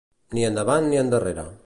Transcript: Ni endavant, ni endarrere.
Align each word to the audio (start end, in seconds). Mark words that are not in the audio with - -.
Ni 0.37 0.45
endavant, 0.47 0.89
ni 0.95 1.01
endarrere. 1.03 1.45